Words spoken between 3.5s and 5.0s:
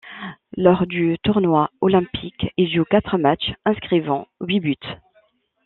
inscrivant huit buts.